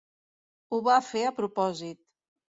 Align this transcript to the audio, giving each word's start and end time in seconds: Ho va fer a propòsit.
Ho 0.69 0.79
va 0.87 0.95
fer 1.09 1.23
a 1.27 1.33
propòsit. 1.43 2.03